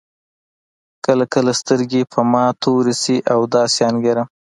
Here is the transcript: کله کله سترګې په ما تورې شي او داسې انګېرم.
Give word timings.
کله 1.05 1.25
کله 1.33 1.51
سترګې 1.61 2.01
په 2.11 2.19
ما 2.31 2.45
تورې 2.61 2.93
شي 3.01 3.17
او 3.33 3.39
داسې 3.55 3.79
انګېرم. 3.89 4.27